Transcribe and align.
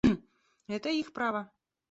Это 0.65 0.89
их 0.89 1.13
право. 1.13 1.51